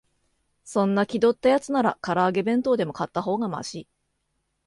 [0.63, 3.87] そんな気取ったやつなら、から揚げ弁当でも買ったほうがマシ